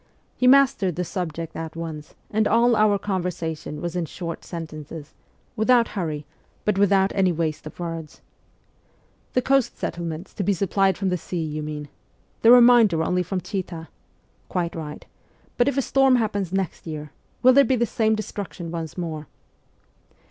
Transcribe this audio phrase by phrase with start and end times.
[0.35, 5.13] He mastered the subject at once, and all our conversation was in short sentences,
[5.55, 6.25] without hurry,
[6.65, 8.19] but without any waste of words.'
[9.33, 11.87] The coast settlements to be supplied from the sea, you mean?
[12.41, 13.89] The remainder only from Chita?
[14.49, 15.05] Quite right.
[15.55, 17.11] But if a storm happens next year,
[17.43, 19.27] will there be the same destruction once more